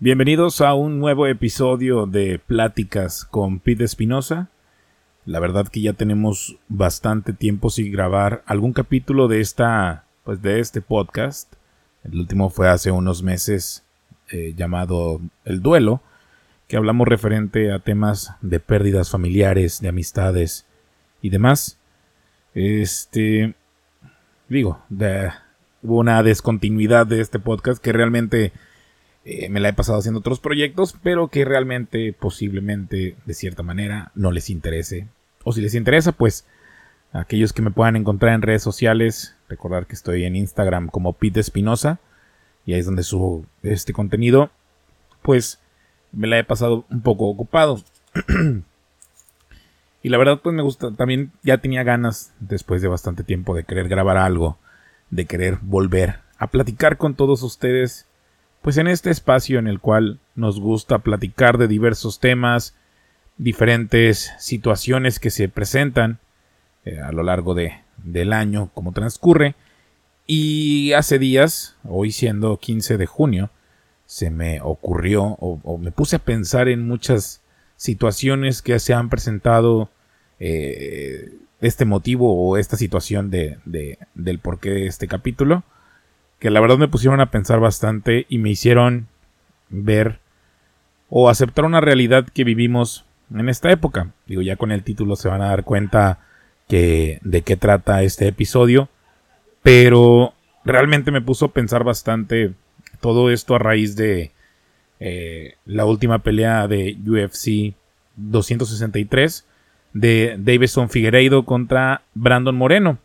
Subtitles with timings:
[0.00, 4.50] Bienvenidos a un nuevo episodio de Pláticas con Pete Espinosa.
[5.24, 10.58] La verdad que ya tenemos bastante tiempo sin grabar algún capítulo de esta, pues de
[10.58, 11.54] este podcast.
[12.02, 13.84] El último fue hace unos meses
[14.30, 16.02] eh, llamado El Duelo,
[16.66, 20.66] que hablamos referente a temas de pérdidas familiares, de amistades
[21.22, 21.78] y demás.
[22.52, 23.54] Este,
[24.48, 24.82] digo,
[25.82, 28.52] hubo una descontinuidad de este podcast que realmente
[29.24, 34.12] eh, me la he pasado haciendo otros proyectos, pero que realmente, posiblemente, de cierta manera,
[34.14, 35.08] no les interese.
[35.44, 36.46] O si les interesa, pues,
[37.12, 41.40] aquellos que me puedan encontrar en redes sociales, recordar que estoy en Instagram como Pete
[41.40, 42.00] Espinosa,
[42.66, 44.50] y ahí es donde subo este contenido,
[45.22, 45.58] pues
[46.12, 47.82] me la he pasado un poco ocupado.
[50.02, 53.64] y la verdad, pues me gusta, también ya tenía ganas, después de bastante tiempo, de
[53.64, 54.58] querer grabar algo,
[55.08, 58.06] de querer volver a platicar con todos ustedes
[58.64, 62.74] pues en este espacio en el cual nos gusta platicar de diversos temas,
[63.36, 66.18] diferentes situaciones que se presentan
[66.86, 69.54] eh, a lo largo de, del año como transcurre.
[70.26, 73.50] Y hace días, hoy siendo 15 de junio,
[74.06, 77.42] se me ocurrió o, me puse a pensar en muchas
[77.76, 79.90] situaciones que se han presentado
[80.40, 85.64] eh, este motivo o esta situación de, de, del porqué de este capítulo
[86.38, 89.08] que la verdad me pusieron a pensar bastante y me hicieron
[89.68, 90.18] ver
[91.08, 93.04] o aceptar una realidad que vivimos
[93.34, 94.10] en esta época.
[94.26, 96.18] Digo, ya con el título se van a dar cuenta
[96.68, 98.88] que de qué trata este episodio,
[99.62, 102.52] pero realmente me puso a pensar bastante
[103.00, 104.32] todo esto a raíz de
[105.00, 107.74] eh, la última pelea de UFC
[108.16, 109.46] 263
[109.92, 112.98] de Davison Figueiredo contra Brandon Moreno.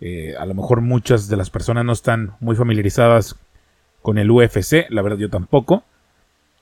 [0.00, 3.36] Eh, a lo mejor muchas de las personas no están muy familiarizadas
[4.02, 5.84] con el UFC, la verdad yo tampoco.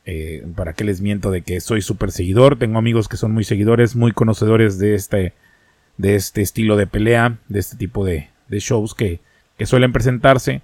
[0.04, 2.58] Eh, ¿Para qué les miento de que soy súper seguidor?
[2.58, 5.34] Tengo amigos que son muy seguidores, muy conocedores de este,
[5.98, 9.20] de este estilo de pelea, de este tipo de, shows que,
[9.64, 10.62] suelen presentarse.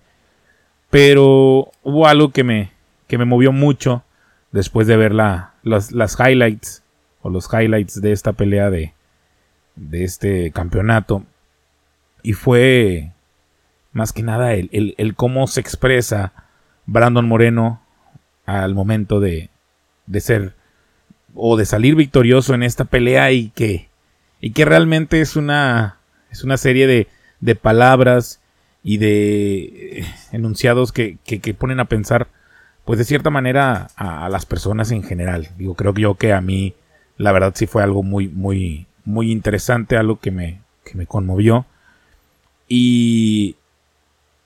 [0.90, 2.70] Pero hubo algo que me,
[3.06, 4.04] que me movió mucho
[4.50, 6.82] después de ver las, las highlights
[7.22, 8.94] o los highlights de esta pelea de,
[9.76, 11.24] de este campeonato.
[12.24, 13.12] Y fue
[13.92, 16.32] más que nada el, cómo se expresa
[16.86, 17.80] Brandon Moreno
[18.46, 19.50] al momento de,
[20.06, 20.54] de ser
[21.34, 23.88] o de salir victorioso en esta pelea y que,
[24.40, 25.98] y que realmente es una,
[26.30, 27.08] es una serie de,
[27.40, 28.40] de palabras
[28.82, 32.28] y de enunciados que, que, ponen a pensar,
[32.86, 35.48] pues de cierta manera, a, las personas en general.
[35.58, 36.74] Digo, creo que yo que a mí,
[37.18, 41.66] la verdad sí fue algo muy, muy, muy interesante, algo que me, que me conmovió.
[42.68, 43.56] Y,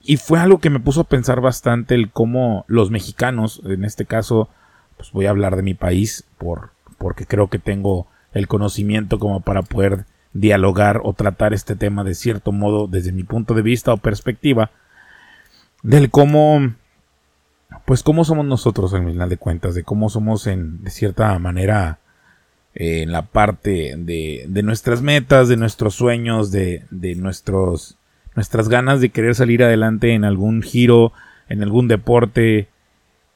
[0.03, 4.07] y fue algo que me puso a pensar bastante el cómo los mexicanos, en este
[4.07, 4.49] caso,
[4.97, 9.41] pues voy a hablar de mi país por, porque creo que tengo el conocimiento como
[9.41, 13.93] para poder dialogar o tratar este tema de cierto modo desde mi punto de vista
[13.93, 14.71] o perspectiva
[15.83, 16.75] del cómo
[17.85, 21.99] pues cómo somos nosotros en final de cuentas de cómo somos en de cierta manera
[22.75, 27.98] eh, en la parte de, de, nuestras metas de nuestros sueños de, de nuestros
[28.35, 31.13] nuestras ganas de querer salir adelante en algún giro,
[31.49, 32.69] en algún deporte,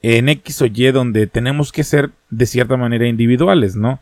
[0.02, 4.00] en X o Y, donde tenemos que ser de cierta manera individuales, ¿no?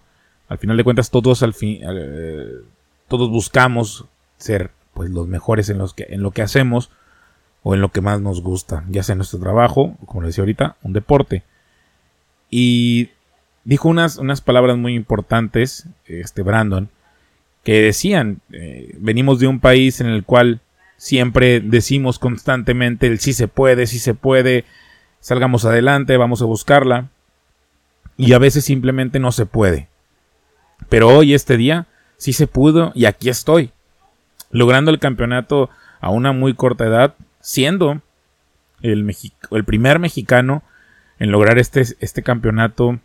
[0.48, 2.46] Al final de cuentas, todos al fin, eh,
[3.08, 4.06] todos buscamos
[4.36, 6.90] ser pues los mejores en, los que, en lo que hacemos
[7.62, 10.92] o en lo que más nos gusta, ya sea nuestro trabajo, como decía ahorita, un
[10.92, 11.44] deporte.
[12.48, 13.10] Y
[13.64, 16.88] dijo unas, unas palabras muy importantes, este Brandon,
[17.62, 20.60] que decían, eh, venimos de un país en el cual
[21.00, 24.66] Siempre decimos constantemente el sí se puede, sí se puede,
[25.18, 27.08] salgamos adelante, vamos a buscarla.
[28.18, 29.88] Y a veces simplemente no se puede.
[30.90, 31.86] Pero hoy, este día,
[32.18, 33.72] sí se pudo y aquí estoy.
[34.50, 35.70] Logrando el campeonato
[36.02, 38.02] a una muy corta edad, siendo
[38.82, 39.10] el,
[39.52, 40.62] el primer mexicano
[41.18, 43.00] en lograr este, este campeonato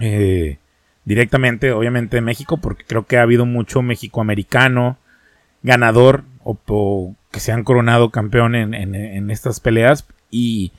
[0.00, 0.56] eh,
[1.04, 4.96] directamente, obviamente, en México, porque creo que ha habido mucho mexicoamericano
[5.62, 10.06] ganador o, que se han coronado campeón en, estas peleas.
[10.30, 10.72] Y,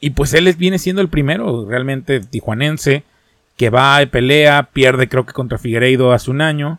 [0.00, 3.04] y pues él viene siendo el primero, realmente tijuanense,
[3.56, 6.78] que va y pelea, pierde creo que contra Figueiredo hace un año.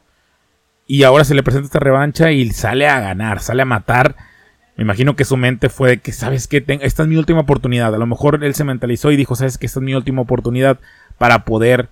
[0.87, 4.15] Y ahora se le presenta esta revancha y sale a ganar, sale a matar.
[4.75, 6.63] Me imagino que su mente fue de que, ¿sabes qué?
[6.81, 7.93] Esta es mi última oportunidad.
[7.93, 9.65] A lo mejor él se mentalizó y dijo, ¿sabes qué?
[9.65, 10.79] Esta es mi última oportunidad
[11.17, 11.89] para poder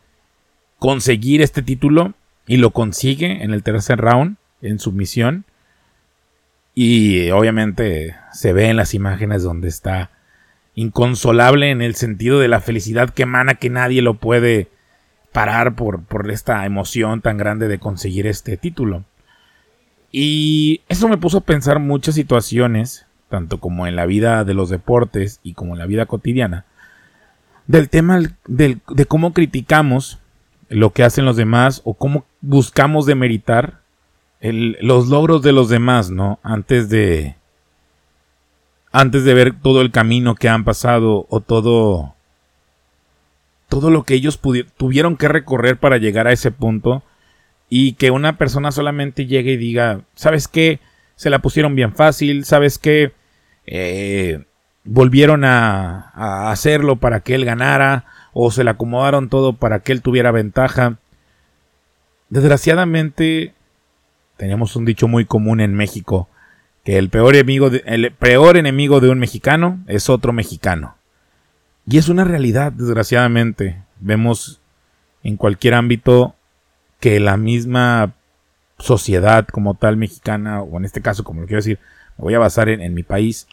[0.79, 2.13] conseguir este título.
[2.47, 5.43] Y lo consigue en el tercer round, en su misión.
[6.79, 10.11] Y obviamente se ve en las imágenes donde está
[10.75, 14.67] inconsolable en el sentido de la felicidad que emana que nadie lo puede
[15.31, 19.05] parar por, por esta emoción tan grande de conseguir este título.
[20.11, 24.69] Y eso me puso a pensar muchas situaciones, tanto como en la vida de los
[24.69, 26.65] deportes y como en la vida cotidiana,
[27.65, 30.19] del tema de cómo criticamos
[30.69, 33.81] lo que hacen los demás o cómo buscamos demeritar
[34.53, 36.39] los logros de los demás, ¿no?
[36.43, 37.35] Antes de,
[38.91, 42.15] antes de ver todo el camino que han pasado o todo,
[43.69, 44.39] todo lo que ellos
[44.77, 47.03] tuvieron que recorrer para llegar a ese punto
[47.69, 50.79] y que una persona solamente llegue y diga, ¿sabes qué?
[51.15, 53.11] Se la pusieron bien fácil, ¿sabes qué?
[53.65, 54.45] Eh,
[54.83, 59.91] volvieron a, a, hacerlo para que él ganara o se le acomodaron todo para que
[59.91, 60.99] él tuviera ventaja.
[62.29, 63.53] Desgraciadamente,
[64.37, 66.29] tenemos un dicho muy común en México,
[66.83, 70.95] que el peor enemigo de, el peor enemigo de un mexicano es otro mexicano.
[71.85, 73.81] Y es una realidad, desgraciadamente.
[73.99, 74.61] Vemos
[75.23, 76.35] en cualquier ámbito
[76.99, 78.13] que la misma
[78.77, 81.79] sociedad como tal mexicana, o en este caso, como lo quiero decir,
[82.17, 83.47] me voy a basar en, mi país,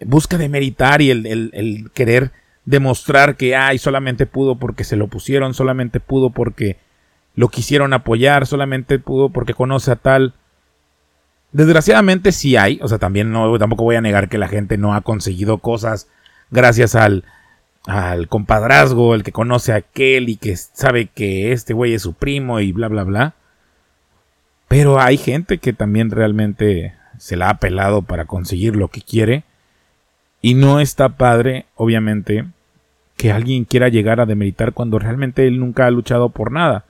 [0.00, 2.32] busca demeritar y el, el, querer
[2.64, 6.76] demostrar que ay, solamente pudo porque se lo pusieron, solamente pudo porque
[7.34, 10.34] lo quisieron apoyar, solamente pudo porque conoce a tal.
[11.52, 14.94] Desgraciadamente sí hay, o sea, también no, tampoco voy a negar que la gente no
[14.94, 16.08] ha conseguido cosas
[16.50, 17.24] gracias al,
[17.86, 22.14] al compadrazgo, el que conoce a aquel y que sabe que este güey es su
[22.14, 23.34] primo y bla, bla, bla.
[24.68, 29.44] Pero hay gente que también realmente se la ha pelado para conseguir lo que quiere.
[30.40, 32.46] Y no está padre, obviamente,
[33.16, 36.84] que alguien quiera llegar a demeritar cuando realmente él nunca ha luchado por nada.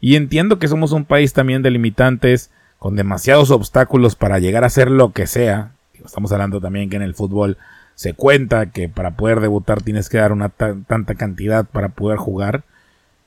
[0.00, 4.70] Y entiendo que somos un país también de limitantes, con demasiados obstáculos para llegar a
[4.70, 5.72] ser lo que sea.
[6.04, 7.56] Estamos hablando también que en el fútbol
[7.94, 12.64] se cuenta que para poder debutar tienes que dar una tanta cantidad para poder jugar.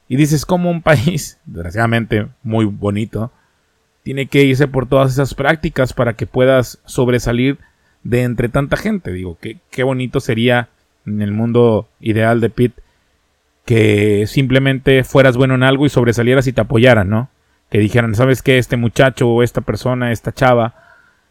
[0.08, 3.32] Y dices como un país, desgraciadamente muy bonito,
[4.04, 7.58] tiene que irse por todas esas prácticas para que puedas sobresalir
[8.04, 9.12] de entre tanta gente.
[9.12, 10.70] Digo, qué, qué bonito sería
[11.06, 12.82] en el mundo ideal de Pete
[13.70, 17.30] que simplemente fueras bueno en algo y sobresalieras y te apoyaran, ¿no?
[17.70, 18.58] que dijeran, ¿sabes qué?
[18.58, 20.74] Este muchacho o esta persona, esta chava,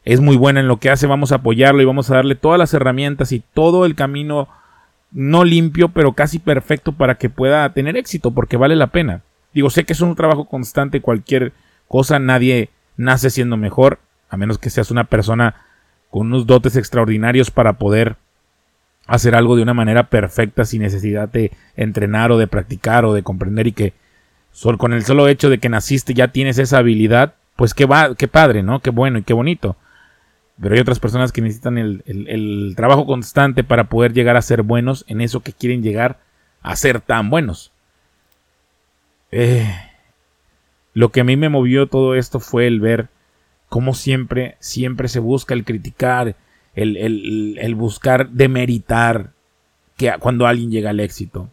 [0.05, 2.61] es muy buena en lo que hace, vamos a apoyarlo y vamos a darle todas
[2.61, 4.46] las herramientas y todo el camino
[5.11, 9.23] no limpio, pero casi perfecto para que pueda tener éxito, porque vale la pena.
[9.52, 11.52] Digo, sé que es un trabajo constante, cualquier
[11.88, 13.99] cosa, nadie nace siendo mejor,
[14.31, 15.56] a menos que seas una persona
[16.08, 18.17] con unos dotes extraordinarios para poder
[19.08, 23.25] hacer algo de una manera perfecta sin necesidad de entrenar o de practicar o de
[23.25, 23.94] comprender y que
[24.76, 28.28] con el solo hecho de que naciste ya tienes esa habilidad, pues qué, va, qué
[28.28, 28.81] padre, ¿no?
[28.81, 29.76] Qué bueno y qué bonito.
[30.60, 35.05] Pero hay otras personas que necesitan el, trabajo constante para poder llegar a ser buenos
[35.08, 36.19] en eso que quieren llegar
[36.62, 37.72] a ser tan buenos.
[39.31, 39.72] Eh,
[40.93, 43.08] lo que a mí me movió todo esto fue el ver
[43.69, 46.34] cómo siempre, siempre se busca el criticar,
[46.82, 49.32] el, el buscar demeritar
[49.96, 51.48] que cuando alguien llega al éxito.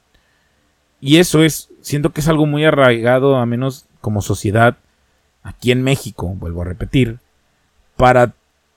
[1.01, 4.77] Y eso es, siento que es algo muy arraigado, a menos como sociedad,
[5.44, 7.19] aquí en México, vuelvo a repetir,
[7.98, 8.33] para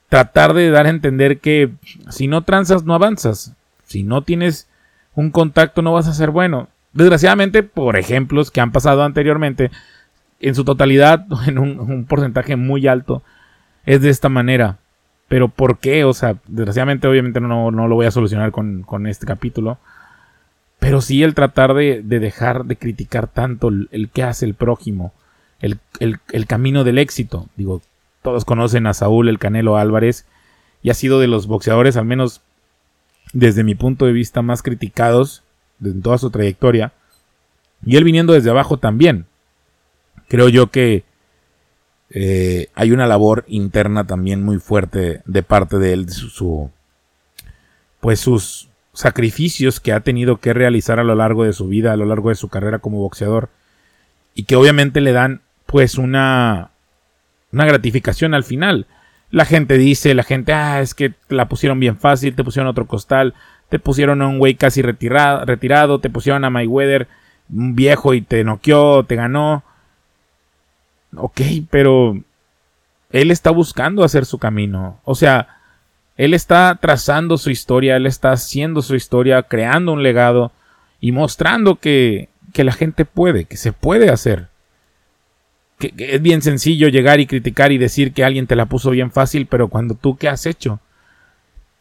[0.08, 1.70] tratar de dar a entender que
[2.10, 3.54] si no transas no avanzas,
[3.84, 4.68] si no tienes
[5.14, 6.68] un contacto no vas a ser bueno.
[6.92, 9.70] Desgraciadamente, por ejemplos que han pasado anteriormente,
[10.40, 13.22] en su totalidad, en un, porcentaje muy alto,
[13.84, 14.78] es de esta manera.
[15.28, 16.04] Pero ¿por qué?
[16.04, 19.78] O sea, desgraciadamente obviamente no, no lo voy a solucionar con, con este capítulo.
[20.78, 25.12] Pero sí el tratar de, dejar de criticar tanto el, que hace el prójimo,
[25.60, 27.48] el, el, camino del éxito.
[27.56, 27.82] Digo,
[28.22, 30.24] todos conocen a Saúl el Canelo Álvarez
[30.82, 32.42] y ha sido de los boxeadores, al menos
[33.32, 35.42] desde mi punto de vista, más criticados
[35.84, 36.92] en toda su trayectoria.
[37.84, 39.26] Y él viniendo desde abajo también.
[40.28, 41.04] Creo yo que
[42.10, 46.70] eh, hay una labor interna también muy fuerte de parte de él, su
[48.00, 51.96] pues sus, sacrificios que ha tenido que realizar a lo largo de su vida, a
[51.96, 53.48] lo largo de su carrera como boxeador,
[54.34, 56.70] y que obviamente le dan pues una,
[57.52, 58.86] una gratificación al final.
[59.30, 62.88] La gente dice, la gente, ah, es que la pusieron bien fácil, te pusieron otro
[62.88, 63.34] costal,
[63.68, 67.06] te pusieron a un güey casi retirado, retirado, te pusieron a Mayweather,
[67.54, 69.62] un viejo y te noqueó, te ganó.
[71.16, 72.18] Ok, pero
[73.10, 75.00] él está buscando hacer su camino.
[75.04, 75.48] O sea,
[76.16, 80.52] él está trazando su historia, él está haciendo su historia, creando un legado
[81.00, 84.48] y mostrando que, que la gente puede, que se puede hacer.
[85.78, 89.10] Que, es bien sencillo llegar y criticar y decir que alguien te la puso bien
[89.10, 90.80] fácil, pero cuando tú qué has hecho.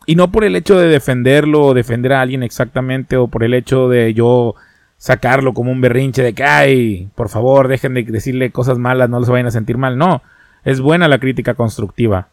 [0.06, 3.54] Y no por el hecho de defenderlo o defender a alguien exactamente o por el
[3.54, 4.56] hecho de yo
[4.98, 9.20] sacarlo como un berrinche de que, ay, por favor, dejen de decirle cosas malas, no
[9.20, 9.98] les vayan a sentir mal.
[9.98, 10.22] No,
[10.64, 12.30] es buena la crítica constructiva.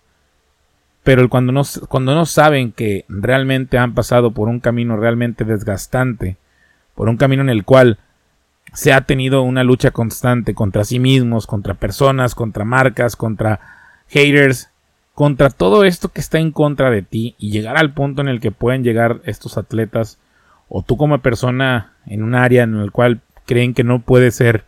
[1.03, 6.39] Pero cuando no, cuando no saben que realmente han pasado por un camino realmente desgastante,
[6.95, 7.99] por un camino en el cual
[8.73, 13.61] se ha tenido una lucha constante contra sí mismos, contra personas, contra marcas, contra
[14.09, 14.71] haters,
[15.15, 18.41] contra todo esto que está en contra de ti y llegar al punto en el
[18.41, 20.19] que pueden llegar estos atletas
[20.77, 24.65] o tú como persona en un área en el cual creen que no puede ser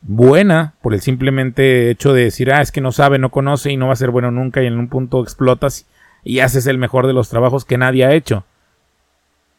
[0.00, 3.76] buena por el simplemente hecho de decir, ah, es que no sabe, no conoce y
[3.76, 5.86] no va a ser bueno nunca y en un punto explotas
[6.24, 8.46] y haces el mejor de los trabajos que nadie ha hecho.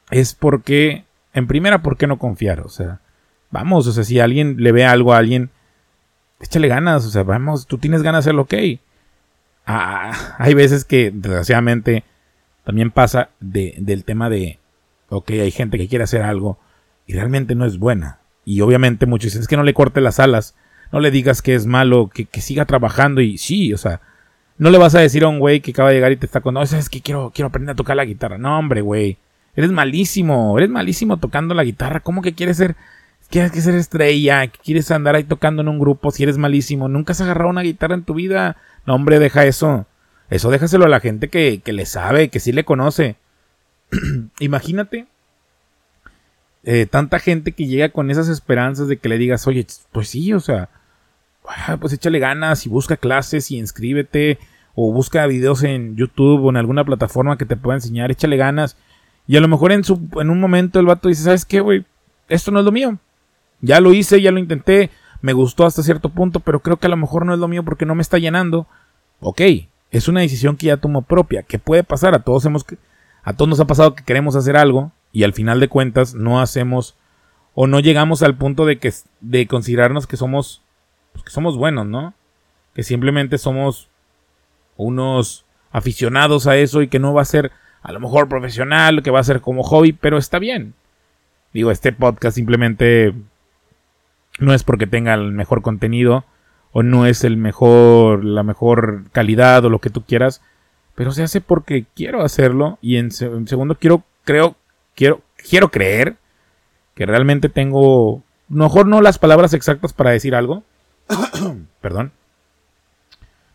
[0.10, 1.06] Es porque,
[1.36, 2.62] en primera, ¿por qué no confiar?
[2.62, 3.02] O sea,
[3.52, 5.52] vamos, o sea, si alguien le ve algo a alguien,
[6.42, 8.56] échale ganas, o sea, vamos, tú tienes ganas de hacerlo, ok.
[9.68, 12.06] Ah, hay veces que, desgraciadamente,
[12.64, 14.58] también pasa de, del tema de,
[15.18, 16.60] ok, hay gente que quiere hacer algo
[17.06, 18.20] y realmente no es buena.
[18.46, 20.56] Y obviamente muchos dicen, es que no le corte las alas,
[20.92, 24.02] no le digas que es malo, que, siga trabajando y sí, o sea,
[24.58, 26.42] no le vas a decir a un güey que acaba de llegar y te está
[26.42, 28.38] con, no, es que quiero, quiero aprender a tocar la guitarra.
[28.38, 29.18] No, hombre, güey,
[29.56, 32.76] eres malísimo, eres malísimo tocando la guitarra, ¿cómo que quieres ser,
[33.30, 36.90] quieres que ser estrella, que quieres andar ahí tocando en un grupo si eres malísimo?
[36.90, 38.58] Nunca has agarrado una guitarra en tu vida.
[38.86, 39.88] No, hombre, deja eso.
[40.30, 43.16] Eso déjaselo a la gente que, que le sabe, que sí le conoce.
[44.40, 45.08] Imagínate
[46.64, 50.34] eh, tanta gente que llega con esas esperanzas de que le digas, oye, pues sí,
[50.34, 50.70] o sea,
[51.48, 54.40] ah, pues échale ganas y busca clases y inscríbete
[54.74, 58.78] o busca videos en YouTube o en alguna plataforma que te pueda enseñar, échale ganas.
[59.28, 61.86] Y a lo mejor en, su, en un momento el vato dice, ¿sabes qué, güey?
[62.30, 62.98] Esto no es lo mío.
[63.62, 64.90] Ya lo hice, ya lo intenté,
[65.22, 67.64] me gustó hasta cierto punto, pero creo que a lo mejor no es lo mío
[67.64, 68.68] porque no me está llenando.
[69.20, 69.42] Ok,
[69.92, 72.66] es una decisión que ya tomó propia, que puede pasar, a todos hemos,
[73.24, 76.42] a todos nos ha pasado que queremos hacer algo y al final de cuentas no
[76.42, 76.98] hacemos
[77.56, 80.64] o no llegamos al punto de que de considerarnos que somos
[81.14, 82.14] pues, que somos buenos, ¿no?
[82.74, 83.90] Que simplemente somos
[84.76, 87.52] unos aficionados a eso y que no va a ser
[87.82, 90.74] a lo mejor profesional, que va a ser como hobby, pero está bien.
[91.54, 93.14] Digo, este podcast simplemente
[94.40, 96.26] no es porque tenga el mejor contenido
[96.72, 100.42] o no es el mejor la mejor calidad o lo que tú quieras,
[100.96, 104.56] pero se hace porque quiero hacerlo y en, segundo quiero creo
[104.96, 106.18] quiero, quiero creer
[106.96, 110.64] que realmente tengo, mejor no las palabras exactas para decir algo,
[111.82, 112.12] perdón,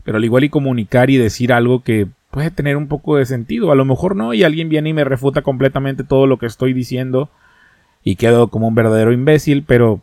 [0.05, 3.71] pero al igual y comunicar y decir algo que puede tener un poco de sentido,
[3.71, 6.73] a lo mejor no, y alguien viene y me refuta completamente todo lo que estoy
[6.73, 7.31] diciendo
[8.03, 10.01] y quedo como un verdadero imbécil, pero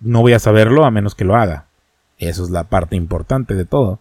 [0.00, 1.66] no voy a saberlo a menos que lo haga.
[2.18, 4.00] Eso es la parte importante de todo.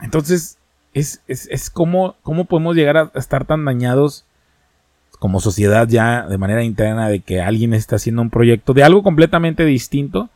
[0.00, 0.58] Entonces,
[0.94, 4.24] es, es, es como, cómo podemos llegar a estar tan dañados
[5.18, 9.02] como sociedad ya de manera interna de que alguien está haciendo un proyecto de algo
[9.02, 10.30] completamente distinto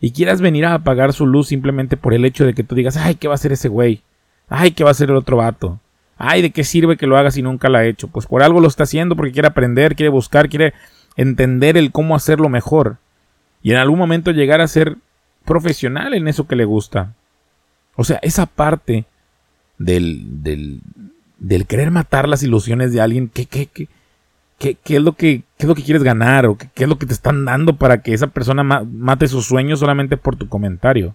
[0.00, 2.96] y quieras venir a apagar su luz simplemente por el hecho de que tú digas,
[2.96, 4.02] ay, ¿qué va a hacer ese güey?
[4.48, 5.80] Ay, ¿qué va a hacer el otro vato?
[6.18, 8.08] Ay, ¿de qué sirve que lo haga si nunca lo ha hecho?
[8.08, 10.74] Pues por algo lo está haciendo porque quiere aprender, quiere buscar, quiere
[11.16, 12.96] entender el cómo hacerlo mejor.
[13.62, 14.96] Y en algún momento llegar a ser
[15.44, 17.14] profesional en eso que le gusta.
[17.94, 19.04] O sea, esa parte
[19.78, 20.80] del, del,
[21.38, 23.88] del querer matar las ilusiones de alguien, ¿qué, qué, qué,
[24.58, 26.46] ¿Qué, es lo que, qué es lo que quieres ganar?
[26.46, 29.80] ¿O qué, es lo que te están dando para que esa persona mate sus sueños
[29.80, 31.14] solamente por tu comentario?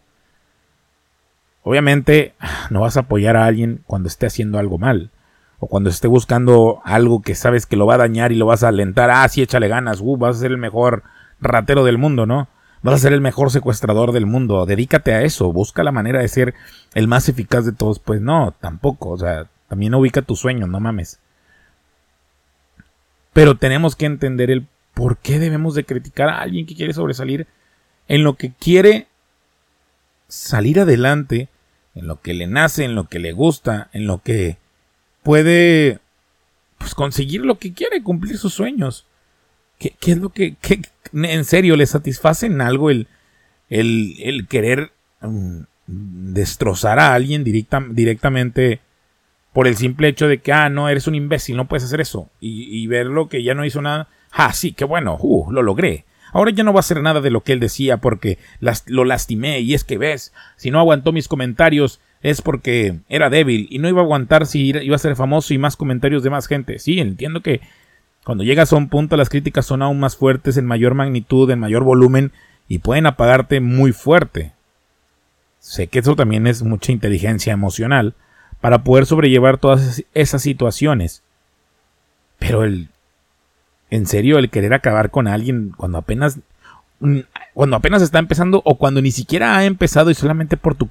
[1.63, 2.33] Obviamente
[2.69, 5.09] no vas a apoyar a alguien cuando esté haciendo algo mal.
[5.59, 8.63] O cuando esté buscando algo que sabes que lo va a dañar y lo vas
[8.63, 9.09] a alentar.
[9.11, 10.01] Ah, sí, échale ganas.
[10.01, 11.03] Uh, vas a ser el mejor
[11.39, 12.47] ratero del mundo, ¿no?
[12.83, 14.65] Vas a ser el mejor secuestrador del mundo.
[14.65, 15.51] Dedícate a eso.
[15.53, 16.55] Busca la manera de ser
[16.93, 17.99] el más eficaz de todos.
[17.99, 19.09] Pues no, tampoco.
[19.09, 21.19] O sea, también ubica tu sueño, no mames.
[23.33, 27.47] Pero tenemos que entender el por qué debemos de criticar a alguien que quiere sobresalir
[28.07, 29.07] en lo que quiere
[30.27, 31.49] salir adelante,
[31.95, 34.57] en lo que le nace, en lo que le gusta, en lo que
[35.23, 35.99] puede
[36.77, 39.05] pues, conseguir lo que quiere, cumplir sus sueños.
[39.81, 40.55] ¿Qué, es lo que,
[41.11, 43.07] en serio, le satisface en algo el,
[43.67, 48.79] el, querer mm, destrozar a alguien directamente
[49.53, 52.29] por el simple hecho de que, ah, no, eres un imbécil, no puedes hacer eso.
[52.39, 54.07] Y, verlo que ya no hizo nada.
[54.31, 56.05] Ah, sí, qué bueno, uh, lo logré.
[56.31, 58.37] Ahora ya no va a hacer nada de lo que él decía porque
[58.85, 63.67] lo lastimé y es que ves, si no aguantó mis comentarios es porque era débil
[63.69, 66.47] y no iba a aguantar si iba a ser famoso y más comentarios de más
[66.47, 66.79] gente.
[66.79, 67.59] Sí, entiendo que
[68.23, 71.59] cuando llegas a un punto las críticas son aún más fuertes, en mayor magnitud, en
[71.59, 72.31] mayor volumen
[72.67, 74.53] y pueden apagarte muy fuerte.
[75.59, 78.15] Sé que eso también es mucha inteligencia emocional
[78.61, 81.23] para poder sobrellevar todas esas situaciones.
[82.39, 82.89] Pero el...
[83.89, 86.39] En serio, el querer acabar con alguien cuando apenas...
[86.99, 87.19] Mm,
[87.53, 90.87] cuando apenas está empezando o cuando ni siquiera ha empezado y solamente por tu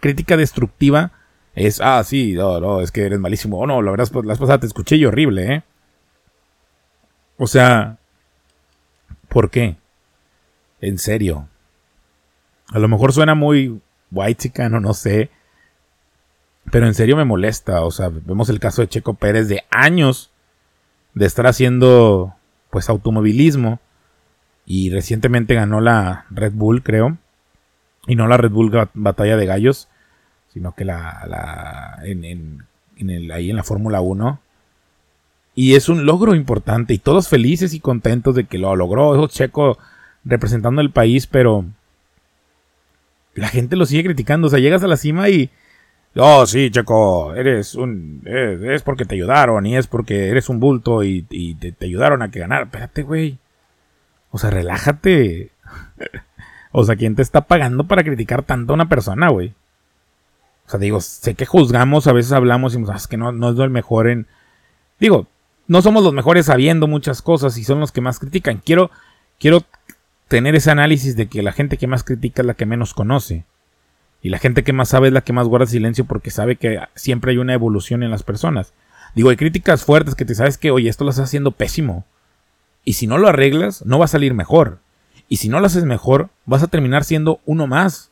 [0.00, 1.12] crítica destructiva
[1.54, 3.58] es, ah, sí, no, no, es que eres malísimo.
[3.58, 5.62] Oh, no, la verdad, las pasadas te escuché y horrible, ¿eh?
[7.36, 7.98] O sea,
[9.28, 9.76] ¿por qué?
[10.80, 11.48] En serio.
[12.72, 15.30] A lo mejor suena muy white chicano, no sé.
[16.70, 17.82] Pero en serio me molesta.
[17.82, 20.30] O sea, vemos el caso de Checo Pérez de años
[21.14, 22.34] de estar haciendo,
[22.70, 23.80] pues, automovilismo.
[24.66, 27.18] Y recientemente ganó la Red Bull, creo.
[28.06, 29.88] Y no la Red Bull Batalla de Gallos
[30.54, 32.64] sino que la, la en,
[33.10, 34.40] el, ahí en la Fórmula 1.
[35.54, 39.14] Y es un logro importante y todos felices y contentos de que lo logró.
[39.14, 39.78] Eso Checo
[40.24, 41.64] representando el país, pero
[43.34, 44.48] la gente lo sigue criticando.
[44.48, 45.50] O sea, llegas a la cima y...
[46.16, 48.22] Oh, sí, Checo, eres un...
[48.24, 52.30] Es, porque te ayudaron y es porque eres un bulto y, te, te, ayudaron a
[52.30, 52.64] que ganar.
[52.64, 53.38] Espérate, güey.
[54.30, 55.50] O sea, relájate.
[56.72, 59.54] o sea, ¿quién te está pagando para criticar tanto a una persona, güey?
[60.66, 63.50] O sea, digo, sé que juzgamos, a veces hablamos y ah, es que no, no
[63.50, 64.26] es lo mejor en...
[64.98, 65.26] Digo,
[65.66, 68.60] no somos los mejores sabiendo muchas cosas y son los que más critican.
[68.64, 68.90] Quiero,
[69.38, 69.64] quiero
[70.28, 73.44] tener ese análisis de que la gente que más critica es la que menos conoce.
[74.22, 76.80] Y la gente que más sabe es la que más guarda silencio porque sabe que
[76.94, 78.72] siempre hay una evolución en las personas.
[79.14, 82.04] Digo, hay críticas fuertes que te sabes que, oye, esto lo estás haciendo pésimo.
[82.84, 84.78] Y si no lo arreglas, no va a salir mejor.
[85.28, 88.10] Y si no lo haces mejor, vas a terminar siendo uno más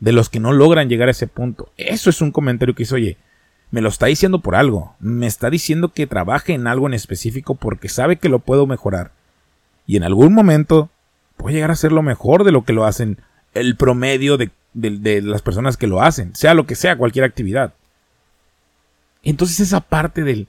[0.00, 1.70] de los que no logran llegar a ese punto.
[1.76, 3.16] Eso es un comentario que hizo, oye,
[3.72, 7.54] me lo está diciendo por algo, me está diciendo que trabaje en algo en específico
[7.54, 9.12] porque sabe que lo puedo mejorar.
[9.86, 10.90] Y en algún momento
[11.38, 13.18] puede llegar a ser lo mejor de lo que lo hacen
[13.54, 14.50] el promedio de,
[15.22, 17.72] las personas que lo hacen, sea lo que sea, cualquier actividad.
[19.22, 20.48] Entonces esa parte del,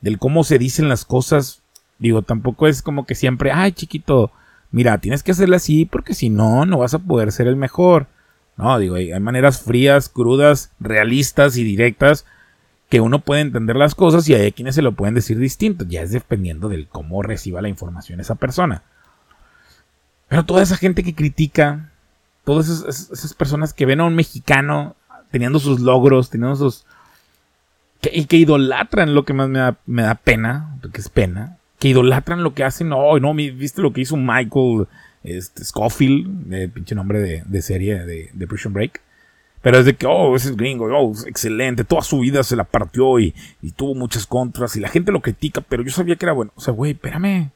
[0.00, 1.62] del cómo se dicen las cosas,
[2.00, 4.32] digo, tampoco es como que siempre, ay chiquito,
[4.72, 8.08] mira, tienes que hacerlo así porque si no, no vas a poder ser el mejor.
[8.56, 12.24] No, digo, hay, maneras frías, crudas, realistas y directas
[12.88, 15.84] que uno puede entender las cosas y hay quienes se lo pueden decir distinto.
[15.88, 18.82] Ya es dependiendo del cómo reciba la información esa persona.
[20.28, 21.90] Pero toda esa gente que critica,
[22.44, 24.96] todas esas, personas que ven a un mexicano
[25.30, 26.86] teniendo sus logros, teniendo sus...
[28.02, 31.88] y que idolatran lo que más me da, me da pena, que es pena, que
[31.88, 32.88] idolatran lo que hacen.
[32.88, 34.86] No, no, viste lo que hizo Michael
[35.24, 39.00] este, Scofield, el pinche nombre de, serie de, de, Prison Break.
[39.64, 42.64] Pero es de que, oh, ese es gringo, oh, excelente, toda su vida se la
[42.64, 43.34] partió y,
[43.74, 46.52] tuvo muchas contras y la gente lo critica, pero yo sabía que era bueno.
[46.54, 47.50] O sea, güey, espérame.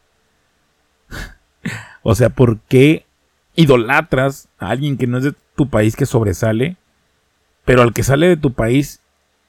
[2.02, 3.04] o sea, ¿por qué
[3.56, 6.76] idolatras a alguien que no es de tu país que sobresale,
[7.66, 9.02] pero al que sale de tu país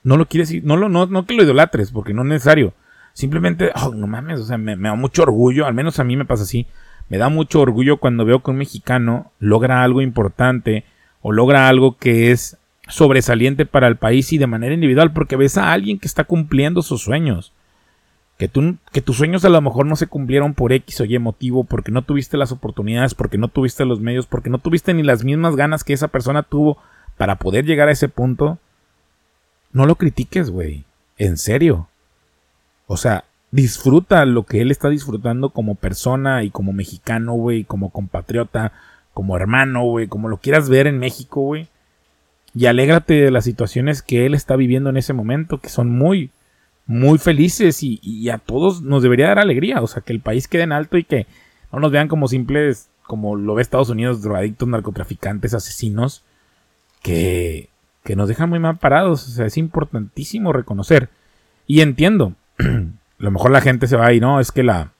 [0.03, 2.73] no lo quieres, no, lo, no, no que lo idolatres, porque no es necesario.
[3.13, 6.25] Simplemente, oh, no mames, o sea, me da mucho orgullo, al menos a mí me
[6.25, 6.67] pasa así
[7.09, 10.85] me da mucho orgullo cuando veo que un mexicano logra algo importante
[11.21, 15.57] o logra algo que es sobresaliente para el país y de manera individual, porque ves
[15.57, 17.53] a alguien que está cumpliendo sus sueños.
[18.37, 21.19] Que, tú, que tus sueños a lo mejor no se cumplieron por X o Y
[21.19, 25.03] motivo, porque no tuviste las oportunidades, porque no tuviste los medios, porque no tuviste ni
[25.03, 26.77] las mismas ganas que esa persona tuvo
[27.17, 28.57] para poder llegar a ese punto.
[29.73, 30.85] No lo critiques, güey.
[31.17, 31.89] En serio.
[32.87, 37.89] O sea, disfruta lo que él está disfrutando como persona y como mexicano, güey, como
[37.89, 38.71] compatriota,
[39.13, 41.67] como hermano, güey, como lo quieras ver en México, güey.
[42.55, 46.31] Y alégrate de las situaciones que él está viviendo en ese momento, que son muy,
[46.85, 49.81] muy felices y, a todos nos debería dar alegría.
[49.81, 51.27] O sea, que el país quede en alto y que
[51.71, 56.23] no nos vean como simples, como lo ve Estados Unidos, drogadictos, narcotraficantes, asesinos,
[57.03, 57.69] que,
[58.03, 59.27] que nos dejan muy mal parados.
[59.27, 61.09] O sea, es importantísimo reconocer.
[61.67, 62.63] Y entiendo, a
[63.19, 64.93] lo mejor la gente se va ahí, no, es que la,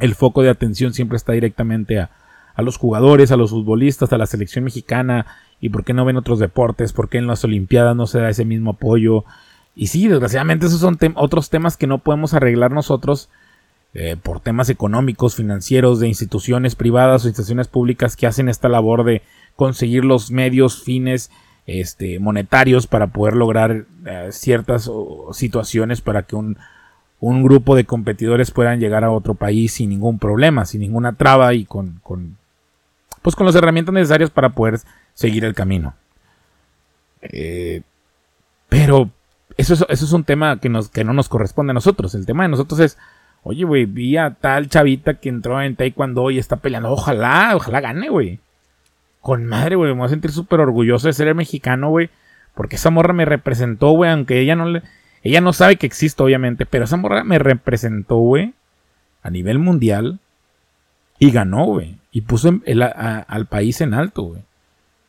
[0.00, 2.10] el foco de atención siempre está directamente a,
[2.56, 5.26] a los jugadores, a los futbolistas, a la selección mexicana,
[5.60, 8.30] y por qué no ven otros deportes, por qué en las Olimpiadas no se da
[8.30, 9.24] ese mismo apoyo.
[9.74, 13.28] Y sí, desgraciadamente esos son otros temas que no podemos arreglar nosotros
[13.94, 19.04] eh, por temas económicos, financieros, de instituciones privadas o instituciones públicas que hacen esta labor
[19.04, 19.22] de
[19.54, 21.30] conseguir los medios, fines,
[21.66, 24.90] este, monetarios para poder lograr eh, ciertas
[25.32, 26.56] situaciones para que un,
[27.20, 31.64] grupo de competidores puedan llegar a otro país sin ningún problema, sin ninguna traba y
[31.64, 32.00] con
[33.26, 34.78] pues con las herramientas necesarias para poder
[35.12, 35.96] seguir el camino.
[37.22, 37.82] Eh,
[38.68, 39.10] pero
[39.56, 42.14] eso es, un tema que, no nos corresponde a nosotros.
[42.14, 42.96] El tema de nosotros es,
[43.42, 46.92] oye, güey, vi a tal chavita que entró en Taekwondo y está peleando.
[46.92, 48.38] Ojalá, ojalá gane, güey.
[49.20, 52.10] Con madre, güey, me voy a sentir súper orgulloso de ser mexicano, güey
[52.54, 54.84] Porque esa morra me representó, güey, aunque ella no le...
[55.24, 58.54] Ella no sabe que existo, obviamente, pero esa morra me representó, güey,
[59.24, 60.20] a nivel mundial.
[61.18, 61.98] Y ganó, güey.
[62.16, 64.42] Y puso al país en alto, güey.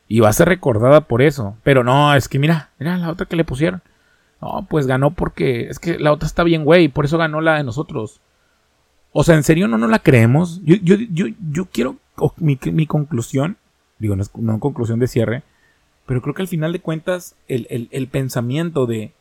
[0.08, 1.56] Y va a ser recordada por eso.
[1.62, 3.80] Pero no, es que mira, mira la otra que le pusieron.
[4.42, 6.88] No, pues ganó porque es que la otra está bien, güey.
[6.88, 8.20] Por eso ganó la de nosotros.
[9.12, 10.60] O sea, ¿en serio no nos la creemos?
[10.64, 11.96] Yo, yo, yo, yo quiero
[12.36, 13.56] mi, mi, conclusión.
[13.98, 15.44] Digo, no es una conclusión de cierre.
[16.04, 19.14] Pero creo que al final de cuentas, el, el, el pensamiento de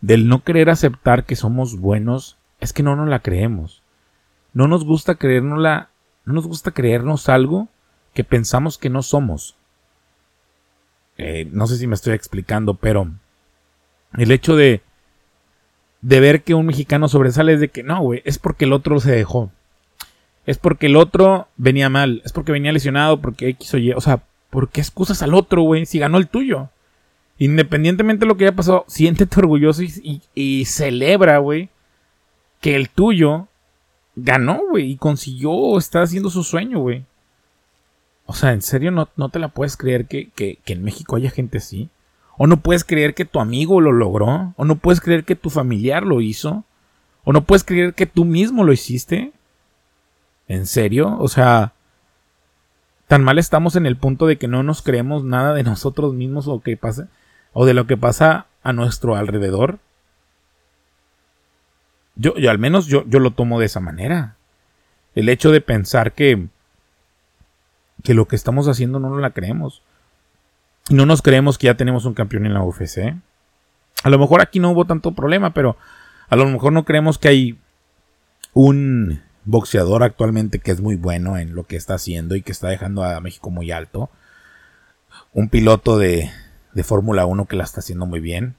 [0.00, 3.84] del no querer aceptar que somos buenos es que no nos la creemos.
[4.52, 5.89] No nos gusta creernos la,
[6.24, 7.68] no nos gusta creernos algo
[8.14, 9.56] que pensamos que no somos.
[11.16, 13.10] Eh, no sé si me estoy explicando, pero
[14.16, 14.82] el hecho de,
[16.00, 19.00] de ver que un mexicano sobresale es de que no, güey, es porque el otro
[19.00, 19.50] se dejó.
[20.46, 23.92] Es porque el otro venía mal, es porque venía lesionado, porque X o Y.
[23.92, 25.86] O sea, ¿por qué excusas al otro, güey?
[25.86, 26.70] Si ganó el tuyo.
[27.38, 31.70] Independientemente de lo que haya pasado, siéntete orgulloso y, y celebra, güey,
[32.60, 33.48] que el tuyo
[34.16, 37.04] ganó, güey, y consiguió, está haciendo su sueño, güey.
[38.26, 40.30] O sea, ¿en serio no, no te la puedes creer que,
[40.64, 41.90] en México haya gente así?
[42.38, 44.54] ¿O no puedes creer que tu amigo lo logró?
[44.56, 46.64] ¿O no puedes creer que tu familiar lo hizo?
[47.24, 49.32] ¿O no puedes creer que tú mismo lo hiciste?
[50.46, 51.18] ¿En serio?
[51.18, 51.72] O sea,
[53.08, 56.46] tan mal estamos en el punto de que no nos creemos nada de nosotros mismos
[56.46, 56.78] o que
[57.52, 59.80] o de lo que pasa a nuestro alrededor.
[62.16, 64.36] Yo, yo al menos yo, yo lo tomo de esa manera.
[65.14, 66.48] El hecho de pensar que
[68.02, 69.82] que lo que estamos haciendo no la creemos.
[70.90, 73.14] No nos creemos que ya tenemos un campeón en la UFC.
[74.02, 75.76] A lo mejor aquí no hubo tanto problema, pero
[76.28, 77.58] a lo mejor no creemos que hay
[78.52, 82.68] un boxeador actualmente que es muy bueno en lo que está haciendo y que está
[82.68, 84.10] dejando a México muy alto.
[85.32, 86.30] Un piloto de,
[86.72, 88.56] de Fórmula 1 que la está haciendo muy bien.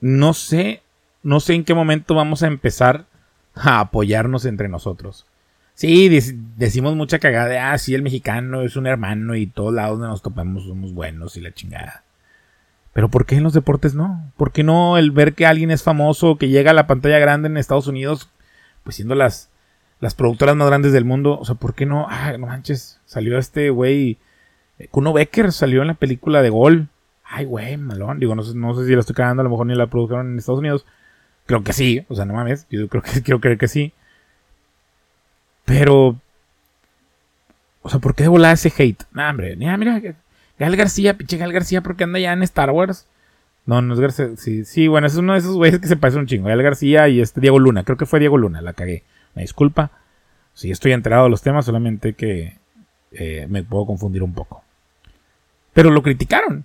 [0.00, 0.82] No sé,
[1.24, 3.06] no sé en qué momento vamos a empezar
[3.54, 5.26] a apoyarnos entre nosotros.
[5.74, 6.08] Sí,
[6.56, 10.12] decimos mucha cagada de, ah, sí, el mexicano es un hermano y todos lados donde
[10.12, 12.04] nos topamos somos buenos y la chingada.
[12.92, 14.30] Pero ¿por qué en los deportes no?
[14.36, 17.48] ¿Por qué no el ver que alguien es famoso, que llega a la pantalla grande
[17.48, 18.30] en Estados Unidos,
[18.84, 19.50] pues siendo las,
[19.98, 21.36] las productoras más grandes del mundo?
[21.40, 22.06] O sea, ¿por qué no?
[22.08, 24.18] Ah, no manches, salió este güey,
[24.78, 26.88] eh, Kuno Becker salió en la película de Gol.
[27.24, 28.20] Ay, güey, malón.
[28.20, 30.38] Digo, no no sé si la estoy cagando, a lo mejor ni la produjeron en
[30.38, 30.86] Estados Unidos.
[31.46, 33.92] Creo que sí, o sea, no mames, yo creo que quiero creer que sí.
[35.64, 36.18] Pero.
[37.82, 39.02] O sea, ¿por qué de volar ese hate?
[39.12, 40.00] Nah, hombre, mira, mira.
[40.58, 43.06] Gal García, pinche Gal García, porque anda ya en Star Wars.
[43.66, 44.30] No, no es García.
[44.36, 46.48] Sí, sí, bueno, es uno de esos güeyes que se parece un chingo.
[46.48, 47.84] Gal García y este Diego Luna.
[47.84, 49.02] Creo que fue Diego Luna, la cagué.
[49.34, 49.90] Me disculpa.
[50.54, 52.56] Sí, estoy enterado de los temas, solamente que
[53.12, 54.62] eh, me puedo confundir un poco.
[55.72, 56.64] Pero lo criticaron.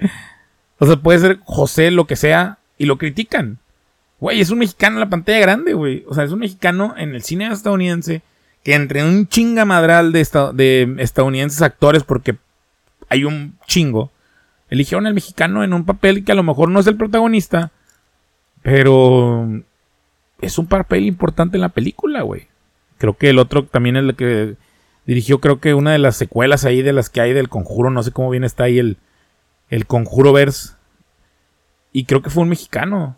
[0.78, 3.58] o sea, puede ser José, lo que sea, y lo critican.
[4.18, 6.04] Güey, es un mexicano en la pantalla grande, güey.
[6.08, 8.22] O sea, es un mexicano en el cine estadounidense
[8.62, 12.36] que entre un chingamadral de, de estadounidenses actores, porque
[13.08, 14.10] hay un chingo,
[14.70, 17.70] eligieron al mexicano en un papel que a lo mejor no es el protagonista,
[18.62, 19.62] pero
[20.40, 22.48] es un papel importante en la película, güey.
[22.98, 24.56] Creo que el otro también es el que
[25.06, 28.02] dirigió, creo que una de las secuelas ahí de las que hay del conjuro, no
[28.02, 28.96] sé cómo bien está ahí el,
[29.70, 30.74] el conjuro verse.
[31.92, 33.16] Y creo que fue un mexicano.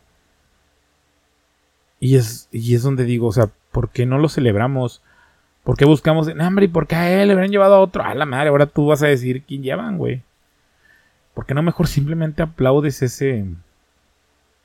[2.01, 5.03] Y es, y es donde digo, o sea, ¿por qué no lo celebramos?
[5.65, 8.03] ¿Por qué buscamos, no, hombre, ¿y por qué a él le habrían llevado a otro?
[8.05, 10.23] A la madre, ahora tú vas a decir quién llevan, güey.
[11.35, 13.45] ¿Por qué no mejor simplemente aplaudes ese,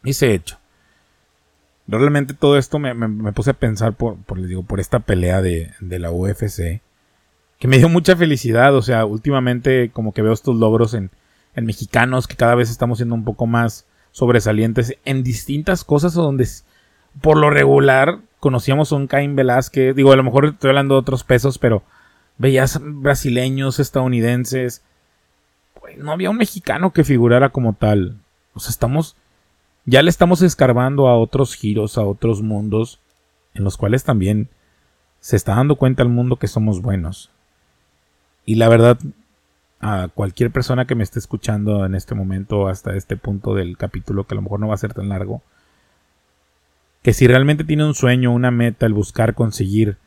[0.04, 0.58] ese hecho?
[1.88, 5.41] Realmente todo esto me, me, puse a pensar por, por, les digo, por esta pelea
[5.41, 6.82] de, de la UFC.
[7.60, 8.76] Que me dio mucha felicidad.
[8.76, 11.12] O sea, últimamente como que veo estos logros en,
[11.56, 16.48] en mexicanos que cada vez estamos siendo un poco más sobresalientes en distintas cosas donde
[17.21, 20.99] por lo regular conocíamos a un Caín Velázquez, digo, a lo mejor estoy hablando de
[20.99, 21.84] otros pesos, pero
[22.38, 24.84] veías brasileños, estadounidenses,
[25.97, 28.17] no había un mexicano que figurara como tal.
[28.54, 29.15] O sea, estamos,
[29.86, 32.99] ya le estamos escarbando a otros giros, a otros mundos,
[33.54, 34.49] en los cuales también
[35.19, 37.32] se está dando cuenta el mundo que somos buenos.
[38.45, 38.97] Y la verdad,
[39.80, 44.26] a cualquier persona que me esté escuchando en este momento, hasta este punto del capítulo,
[44.26, 45.41] que a lo mejor no va a ser tan largo,
[47.03, 49.97] que si realmente tiene un sueño, una meta, el buscar conseguir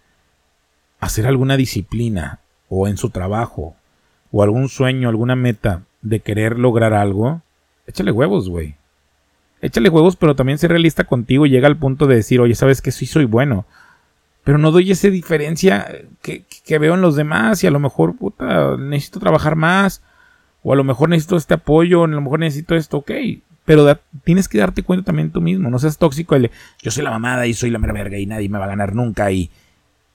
[0.98, 3.76] hacer alguna disciplina o en su trabajo
[4.32, 7.42] o algún sueño, alguna meta de querer lograr algo,
[7.86, 8.76] échale huevos, güey.
[9.60, 12.80] Échale huevos, pero también sé realista contigo y llega al punto de decir, oye, sabes
[12.80, 13.66] que sí soy bueno.
[14.42, 15.88] Pero no doy esa diferencia
[16.22, 20.02] que, que, veo en los demás y a lo mejor, puta, necesito trabajar más
[20.62, 23.10] O a lo mejor necesito este apoyo, a lo mejor necesito esto, ok.
[23.66, 25.68] Pero tienes que darte cuenta también tú mismo.
[25.68, 26.36] No seas tóxico.
[26.36, 26.50] El,
[26.80, 28.94] yo soy la mamada y soy la mera verga y nadie me va a ganar
[28.94, 29.30] nunca.
[29.32, 29.50] Y,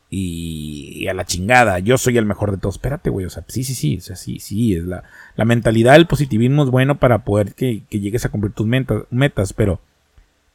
[0.10, 1.78] y, a la chingada.
[1.80, 2.76] Yo soy el mejor de todos.
[2.76, 3.26] Espérate, güey.
[3.26, 3.98] O sea, sí, sí, sí.
[3.98, 4.76] O sea, sí, sí.
[4.76, 5.04] Es la,
[5.36, 9.04] la mentalidad del positivismo es bueno para poder que, que llegues a cumplir tus metas,
[9.12, 9.52] metas.
[9.52, 9.82] Pero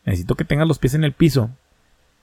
[0.07, 1.51] necesito que tengas los pies en el piso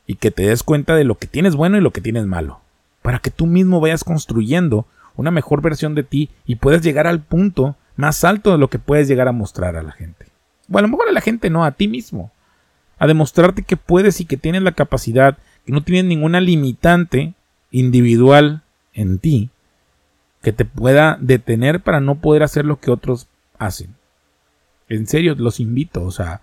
[0.07, 2.61] y que te des cuenta de lo que tienes bueno y lo que tienes malo.
[3.03, 7.21] Para que tú mismo vayas construyendo una mejor versión de ti y puedas llegar al
[7.21, 10.32] punto más alto de lo que puedes llegar a mostrar a la gente.
[10.67, 12.31] Bueno, a lo mejor a la gente no, a ti mismo.
[12.99, 17.33] A demostrarte que puedes y que tienes la capacidad, que no tienes ninguna limitante
[17.71, 19.49] individual en ti
[20.43, 23.95] que te pueda detener para no poder hacer lo que otros hacen.
[24.89, 26.41] En serio, los invito, o sea,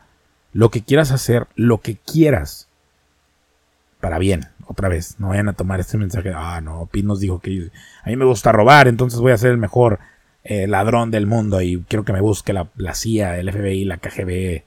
[0.52, 2.66] lo que quieras hacer, lo que quieras,
[4.00, 7.40] para bien, otra vez, no vayan a tomar este mensaje, ah, no, Pete nos dijo
[7.40, 7.70] que
[8.02, 10.00] a mí me gusta robar, entonces voy a ser el mejor
[10.44, 14.64] eh, ladrón del mundo y quiero que me busque la, CIA, el FBI, la KGB,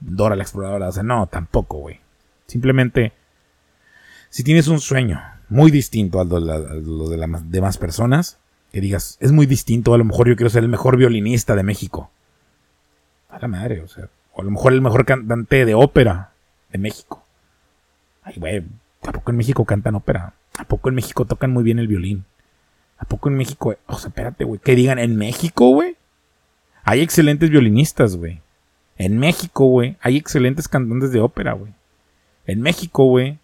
[0.00, 2.00] Dora la exploradora, o sea, no, tampoco, güey.
[2.46, 3.12] Simplemente,
[4.28, 8.38] si tienes un sueño muy distinto a lo, de las demás personas,
[8.72, 11.62] que digas, es muy distinto, a lo mejor yo quiero ser el mejor violinista de
[11.62, 12.10] México.
[13.30, 16.32] A la madre, o sea, o a lo mejor el mejor cantante de ópera
[16.70, 17.24] de México.
[18.22, 18.64] Ay, güey,
[19.06, 20.34] ¿A poco en México cantan ópera?
[20.58, 22.24] ¿A poco en México tocan muy bien el violín?
[23.04, 23.76] ¿A poco en México?
[23.86, 24.58] O sea, espérate, güey.
[24.58, 25.98] Que digan, en México, güey.
[26.84, 28.40] Hay excelentes violinistas, güey.
[28.96, 29.98] En México, güey.
[30.00, 31.74] Hay excelentes cantantes de ópera, güey.
[32.46, 33.38] En México, güey.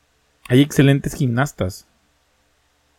[0.49, 1.87] Hay excelentes gimnastas.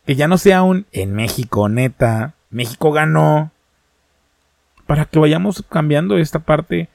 [0.06, 2.36] Que ya no sea un en México, neta.
[2.52, 3.52] México ganó.
[4.86, 6.90] Para que vayamos cambiando esta parte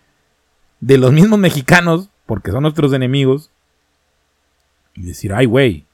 [0.79, 3.51] de los mismos mexicanos, porque son nuestros enemigos,
[4.95, 5.87] y decir, ay, güey,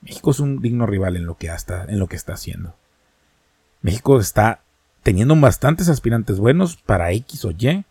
[0.00, 2.74] México es un digno rival en lo que está, en lo que está haciendo.
[3.82, 4.60] México está
[5.02, 7.84] teniendo bastantes aspirantes buenos para X o Y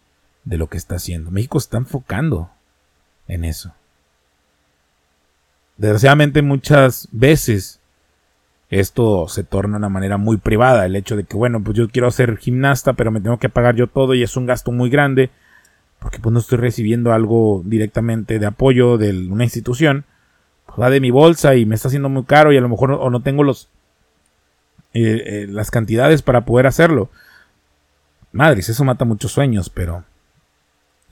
[0.43, 1.31] de lo que está haciendo.
[1.31, 2.49] México está enfocando
[3.27, 3.73] en eso.
[5.77, 7.79] Desgraciadamente muchas veces
[8.69, 10.85] esto se torna de una manera muy privada.
[10.85, 13.75] El hecho de que, bueno, pues yo quiero ser gimnasta, pero me tengo que pagar
[13.75, 15.31] yo todo y es un gasto muy grande.
[15.99, 20.05] Porque pues no estoy recibiendo algo directamente de apoyo de una institución
[20.79, 23.09] va de mi bolsa y me está haciendo muy caro y a lo mejor o
[23.09, 23.69] no tengo los
[24.93, 27.09] eh, eh, las cantidades para poder hacerlo.
[28.31, 30.03] Madres, eso mata muchos sueños, pero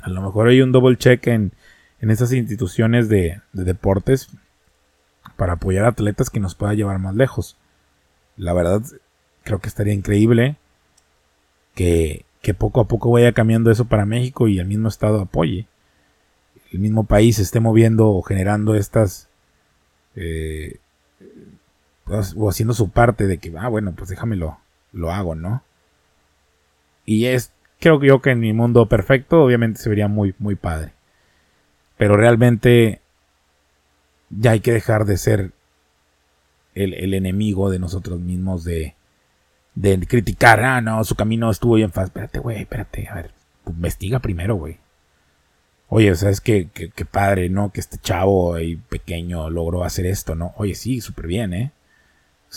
[0.01, 1.51] a lo mejor hay un double check en,
[1.99, 4.29] en esas instituciones de, de deportes
[5.35, 7.57] para apoyar a atletas que nos pueda llevar más lejos.
[8.35, 8.81] La verdad,
[9.43, 10.57] creo que estaría increíble
[11.73, 15.67] que, que poco a poco vaya cambiando eso para México y el mismo Estado apoye.
[16.71, 19.29] El mismo país esté moviendo o generando estas
[20.15, 20.79] eh,
[22.35, 24.57] o haciendo su parte de que, ah, bueno, pues déjamelo,
[24.91, 25.63] lo hago, ¿no?
[27.05, 30.93] Y es, creo yo que en mi mundo perfecto, obviamente se vería muy, muy padre.
[31.97, 33.01] Pero realmente
[34.29, 35.51] ya hay que dejar de ser
[36.75, 38.95] el, enemigo de nosotros mismos, de,
[39.75, 42.09] de criticar, ah, no, su camino estuvo bien fácil.
[42.09, 43.31] Espérate, güey, espérate, a ver,
[43.65, 44.79] investiga primero, güey.
[45.89, 47.71] Oye, ¿sabes qué, qué, padre, ¿no?
[47.71, 50.53] Que este chavo ahí pequeño logró hacer esto, ¿no?
[50.57, 51.71] Oye, sí, súper bien, ¿eh?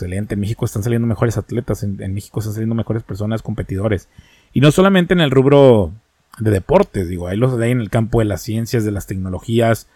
[0.01, 0.33] Excelente.
[0.33, 4.09] En México están saliendo mejores atletas, en, México están saliendo mejores personas, competidores.
[4.55, 5.93] Y no solamente en el rubro
[6.39, 9.89] de deportes, digo, ahí los hay en el campo de las ciencias, de las tecnologías,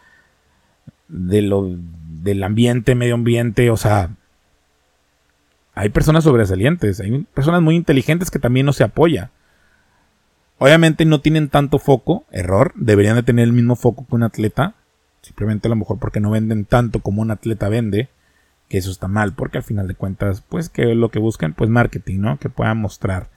[1.09, 1.71] de lo,
[2.21, 4.11] del ambiente, medio ambiente, o sea,
[5.75, 9.31] hay personas sobresalientes, hay personas muy inteligentes que también no se apoya.
[10.59, 14.75] Obviamente no tienen tanto foco, error, deberían de tener el mismo foco que un atleta,
[15.23, 18.11] simplemente a lo mejor porque no venden tanto como un atleta vende,
[18.75, 21.71] que eso está mal, porque al final de cuentas, pues que lo que buscan, pues
[21.71, 22.39] marketing, ¿no?
[22.41, 23.31] Que puedan mostrar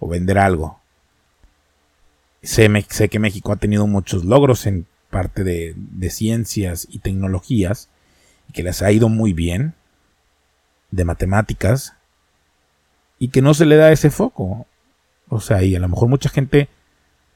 [0.00, 0.80] o vender algo.
[2.42, 7.90] Sé, sé que México ha tenido muchos logros en parte de, de ciencias y tecnologías,
[8.48, 9.74] y que les ha ido muy bien,
[10.90, 11.94] de matemáticas,
[13.20, 14.66] y que no se le da ese foco.
[15.28, 16.68] O sea, y a lo mejor mucha gente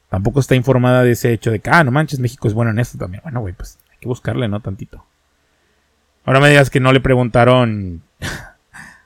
[0.09, 2.79] tampoco está informada de ese hecho de que, ah, no manches, México es bueno en
[2.79, 3.23] esto también.
[3.23, 4.59] Bueno, güey, pues hay que buscarle, ¿no?
[4.59, 5.05] Tantito.
[6.27, 8.03] Ahora me digas que no le preguntaron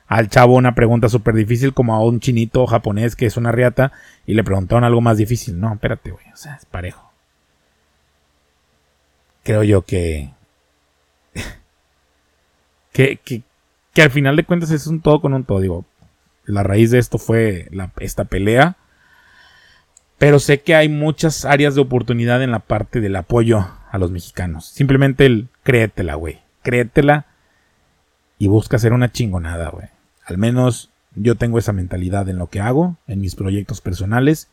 [0.08, 3.92] al chavo una pregunta súper difícil como a un chinito japonés que es una riata
[4.26, 5.60] y le preguntaron algo más difícil.
[5.60, 6.26] No, espérate, güey.
[6.34, 7.14] O sea, es parejo.
[9.44, 10.32] Creo yo que...
[12.92, 15.60] que, que, al final de cuentas es un todo con un todo.
[15.60, 15.86] Digo,
[16.46, 18.78] la raíz de esto fue esta pelea.
[20.18, 24.10] Pero sé que hay muchas áreas de oportunidad en la parte del apoyo a los
[24.10, 24.66] mexicanos.
[24.66, 26.42] Simplemente el créetela, güey.
[26.64, 27.26] Créetela
[28.38, 29.88] y busca hacer una chingonada, güey.
[30.26, 34.48] Al menos Yo tengo esa mentalidad en lo que hago, en mis proyectos personales.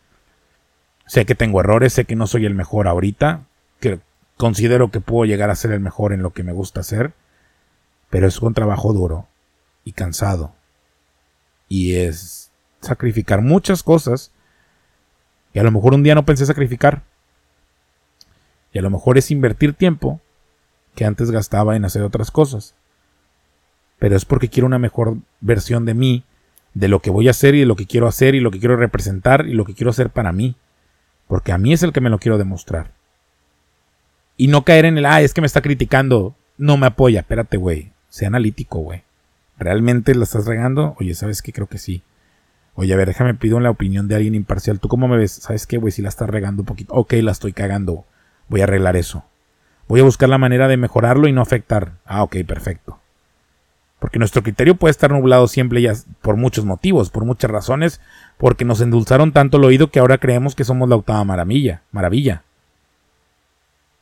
[1.06, 3.46] Sé que tengo errores, sé que no soy el mejor ahorita,
[3.80, 4.00] que
[4.36, 7.12] considero que puedo llegar a ser el mejor en lo que me gusta hacer,
[8.10, 9.28] pero es un trabajo duro
[9.84, 10.52] y cansado.
[11.68, 14.32] Y es sacrificar muchas cosas
[15.52, 17.02] que a lo mejor un día no pensé sacrificar.
[18.72, 20.20] Y a lo mejor es invertir tiempo
[20.98, 22.74] que antes gastaba en hacer otras cosas.
[24.00, 26.24] Pero es porque quiero una mejor versión de mí,
[26.74, 28.58] de lo que voy a hacer y de lo que quiero hacer y lo que
[28.58, 30.56] quiero representar y lo que quiero hacer para mí.
[31.28, 32.90] Porque a mí es el que me lo quiero demostrar.
[34.36, 37.20] Y no caer en el, ah, es que me está criticando, no me apoya.
[37.20, 37.92] Espérate, güey.
[38.08, 39.04] Sea analítico, güey.
[39.56, 40.96] ¿Realmente la estás regando?
[40.98, 41.52] Oye, ¿sabes qué?
[41.52, 42.02] Creo que sí.
[42.74, 44.80] Oye, a ver, déjame pido la opinión de alguien imparcial.
[44.80, 45.30] ¿Tú cómo me ves?
[45.30, 45.92] ¿Sabes qué, güey?
[45.92, 46.92] Si la estás regando un poquito.
[46.92, 48.04] Ok, la estoy cagando.
[48.48, 49.22] Voy a arreglar eso.
[49.88, 51.92] Voy a buscar la manera de mejorarlo y no afectar.
[52.04, 53.00] Ah, ok, perfecto.
[53.98, 58.00] Porque nuestro criterio puede estar nublado siempre ya por muchos motivos, por muchas razones,
[58.36, 61.82] porque nos endulzaron tanto el oído que ahora creemos que somos la octava maravilla.
[61.90, 62.42] Maravilla.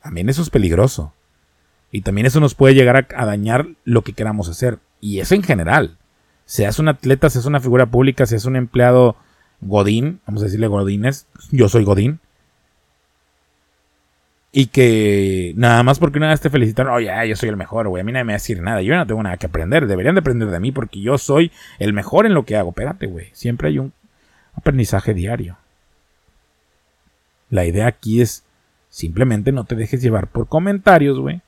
[0.02, 1.12] También eso es peligroso.
[1.90, 4.78] Y también eso nos puede llegar a, dañar lo que queramos hacer.
[5.00, 5.96] Y eso en general.
[6.44, 9.16] Seas un atleta, seas una figura pública, seas un empleado
[9.60, 12.20] Godín, vamos a decirle Godines, yo soy Godín.
[14.58, 18.00] Y que nada más porque una vez te felicitaron, oye, yo soy el mejor, güey,
[18.00, 20.14] a mí nadie me va a decir nada, yo no tengo nada que aprender, deberían
[20.14, 22.70] de aprender de mí porque yo soy el mejor en lo que hago.
[22.70, 23.92] Espérate, güey, siempre hay un
[24.54, 25.58] aprendizaje diario.
[27.50, 28.46] La idea aquí es
[28.96, 31.42] Simplemente no te dejes llevar por comentarios, güey.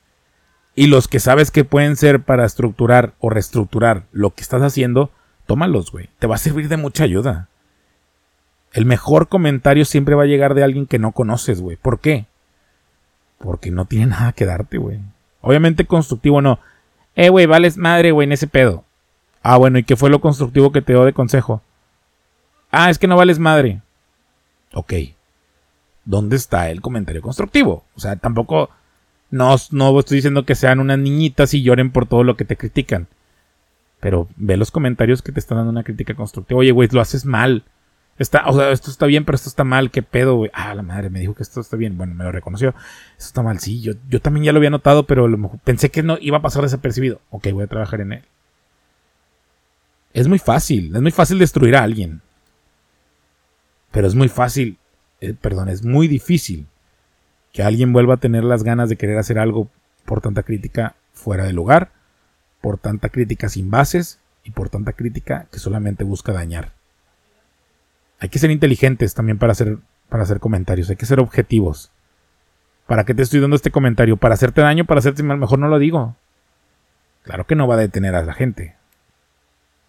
[0.75, 5.11] Y los que sabes que pueden ser para estructurar o reestructurar lo que estás haciendo,
[5.47, 6.11] tómalos, güey.
[6.19, 7.49] Te va a servir de mucha ayuda.
[8.75, 11.79] El mejor comentario siempre va a llegar de alguien que no conoces, güey.
[11.79, 12.27] ¿Por qué?
[13.39, 14.99] Porque no tiene nada que darte, güey.
[15.41, 16.59] Obviamente constructivo no.
[17.15, 18.85] Eh, güey, vales madre, güey, en ese pedo.
[19.43, 21.63] Ah, bueno, ¿y qué fue lo constructivo que te dio de consejo?
[22.71, 23.81] Ah, es que no vales madre.
[24.73, 24.93] Ok.
[26.09, 27.85] ¿dónde está el comentario constructivo?
[27.95, 28.71] O sea, tampoco
[29.31, 32.57] no, no estoy diciendo que sean unas niñitas y lloren por todo lo que te
[32.57, 33.09] critican.
[34.01, 36.61] Pero ve los comentarios que te están dando una crítica constructiva.
[36.61, 37.65] Oye, güey, lo haces mal.
[38.19, 39.91] Está, o sea, esto está bien, pero esto está mal.
[39.91, 40.51] ¿Qué pedo, güey?
[40.53, 41.97] Ah, la madre me dijo que esto está bien.
[41.97, 42.71] Bueno, me lo reconoció.
[42.71, 43.81] Esto está mal, sí.
[43.81, 45.29] Yo, yo también ya lo había notado, pero
[45.65, 47.21] pensé que no iba a pasar desapercibido.
[47.31, 48.23] Ok, voy a trabajar en él.
[50.13, 50.95] Es muy fácil.
[50.95, 52.21] Es muy fácil destruir a alguien.
[53.91, 54.79] Pero es muy fácil
[55.21, 56.67] eh, perdón, es muy difícil
[57.53, 59.69] que alguien vuelva a tener las ganas de querer hacer algo
[60.05, 61.91] por tanta crítica fuera de lugar,
[62.61, 66.73] por tanta crítica sin bases y por tanta crítica que solamente busca dañar.
[68.19, 69.79] Hay que ser inteligentes también para hacer,
[70.09, 71.91] para hacer comentarios, hay que ser objetivos.
[72.87, 74.17] ¿Para qué te estoy dando este comentario?
[74.17, 74.87] ¿Para hacerte daño?
[74.87, 75.39] ¿Para hacerte mal?
[75.39, 76.17] Mejor no lo digo.
[77.23, 78.77] Claro que no va a detener a la gente.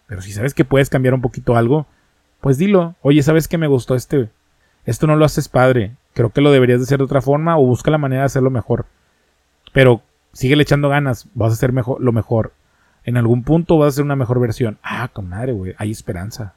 [0.06, 1.86] Pero si sabes que puedes cambiar un poquito algo,
[2.40, 2.96] pues dilo.
[3.00, 4.28] Oye, ¿sabes que me gustó este,
[4.84, 7.66] esto no lo haces padre, creo que lo deberías de hacer de otra forma o
[7.66, 8.86] busca la manera de hacerlo mejor.
[9.72, 12.52] Pero sigue echando ganas, vas a hacer mejor, lo mejor.
[13.04, 14.78] En algún punto vas a hacer una mejor versión.
[14.82, 16.54] Ah, con madre, güey, hay esperanza.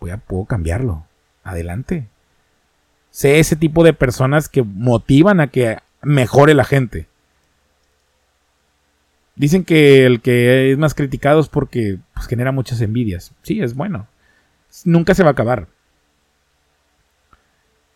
[0.00, 1.04] Voy puedo cambiarlo.
[1.42, 2.08] Adelante.
[3.10, 7.06] Sé ese tipo de personas que motivan a que mejore la gente.
[9.36, 13.32] Dicen que el que es más criticado es porque pues, genera muchas envidias.
[13.42, 14.06] Sí, es bueno.
[14.84, 15.68] Nunca se va a acabar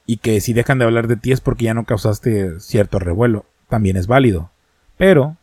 [0.09, 3.45] y que si dejan de hablar de ti es porque ya no causaste cierto revuelo.
[3.69, 4.51] También es válido.
[4.97, 5.37] Pero,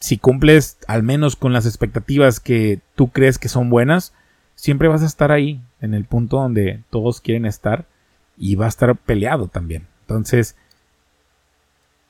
[0.00, 4.12] si cumples al menos con las expectativas que tú crees que son buenas,
[4.56, 7.86] siempre vas a estar ahí, en el punto donde todos quieren estar
[8.36, 9.86] y va a estar peleado también.
[10.00, 10.56] Entonces,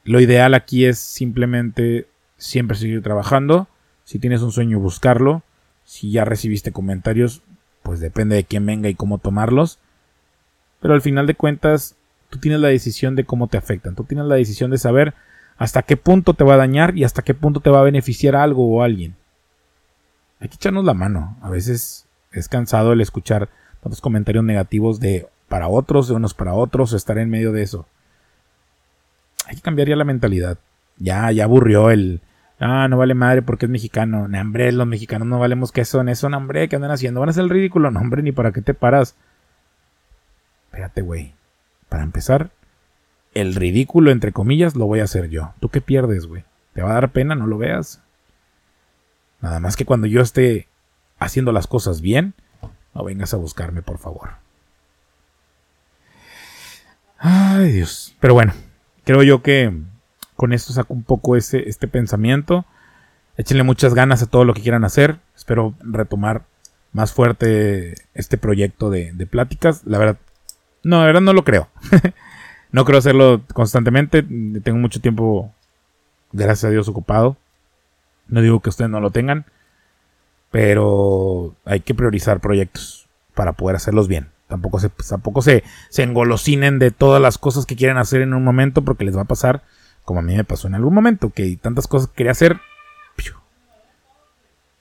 [0.04, 3.68] lo ideal aquí es simplemente siempre seguir trabajando.
[4.04, 5.42] Si tienes un sueño, buscarlo.
[5.84, 7.42] Si ya recibiste comentarios,
[7.82, 9.78] pues depende de quién venga y cómo tomarlos.
[10.80, 11.96] Pero al final de cuentas,
[12.30, 13.94] tú tienes la decisión de cómo te afectan.
[13.94, 15.14] Tú tienes la decisión de saber
[15.58, 18.36] hasta qué punto te va a dañar y hasta qué punto te va a beneficiar
[18.36, 19.16] algo o alguien.
[20.38, 21.36] Hay que echarnos la mano.
[21.40, 22.05] A veces
[22.40, 23.48] es cansado el escuchar
[23.80, 27.86] tantos comentarios negativos de para otros, de unos para otros, estar en medio de eso.
[29.46, 30.58] Hay que cambiar ya la mentalidad.
[30.98, 32.20] Ya, ya aburrió el.
[32.58, 34.28] Ah, no vale madre porque es mexicano.
[34.28, 37.20] No, hombre, los mexicanos no valemos que son eso, no, hombre, ¿qué andan haciendo?
[37.20, 39.14] Van a el ridículo, no, hombre, ni para qué te paras
[40.76, 41.32] espérate, güey.
[41.88, 42.50] Para empezar,
[43.32, 45.54] el ridículo, entre comillas, lo voy a hacer yo.
[45.58, 46.44] ¿Tú qué pierdes, güey?
[46.74, 47.34] ¿Te va a dar pena?
[47.34, 48.02] No lo veas.
[49.40, 50.68] Nada más que cuando yo esté
[51.18, 52.34] haciendo las cosas bien,
[52.94, 54.30] no vengas a buscarme, por favor.
[57.18, 58.14] Ay, Dios.
[58.20, 58.52] Pero bueno,
[59.04, 59.72] creo yo que
[60.34, 62.64] con esto saco un poco este pensamiento.
[63.36, 65.18] Échenle muchas ganas a todo lo que quieran hacer.
[65.34, 66.44] Espero retomar
[66.92, 69.82] más fuerte este proyecto de, de pláticas.
[69.84, 70.18] La verdad,
[70.82, 71.68] no, la verdad no lo creo.
[72.72, 74.22] no creo hacerlo constantemente.
[74.22, 75.52] Tengo mucho tiempo,
[76.32, 77.36] gracias a Dios, ocupado.
[78.28, 79.44] No digo que ustedes no lo tengan.
[80.50, 84.28] Pero hay que priorizar proyectos para poder hacerlos bien.
[84.48, 88.44] Tampoco se, tampoco se, se engolosinen de todas las cosas que quieren hacer en un
[88.44, 89.62] momento porque les va a pasar
[90.06, 92.58] como a mí me pasó en algún momento, que tantas cosas que quería hacer.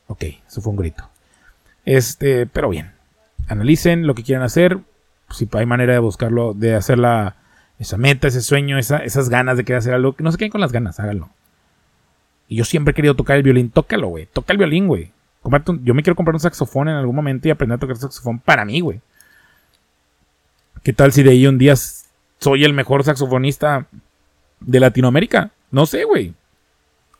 [0.07, 1.09] Ok, eso fue un grito.
[1.83, 2.93] Este, pero bien.
[3.47, 4.77] Analicen lo que quieran hacer.
[5.31, 7.37] Si hay manera de buscarlo, de hacer la,
[7.79, 10.15] esa meta, ese sueño, esas ganas de querer hacer algo.
[10.19, 11.31] No se queden con las ganas, háganlo.
[12.47, 13.71] Y yo siempre he querido tocar el violín.
[13.71, 14.27] Tócalo, güey.
[14.27, 15.11] Toca el violín, güey.
[15.83, 18.65] Yo me quiero comprar un saxofón en algún momento y aprender a tocar saxofón para
[18.65, 19.01] mí, güey.
[20.83, 21.75] ¿Qué tal si de ahí un día
[22.39, 23.87] soy el mejor saxofonista
[24.59, 25.51] de Latinoamérica?
[25.71, 26.33] No sé, güey.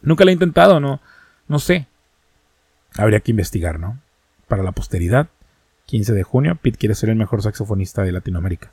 [0.01, 0.99] Nunca lo he intentado, no,
[1.47, 1.88] no sé.
[2.95, 3.99] Habría que investigar, ¿no?
[4.47, 5.28] Para la posteridad,
[5.88, 8.71] 15 de junio, Pete quiere ser el mejor saxofonista de Latinoamérica.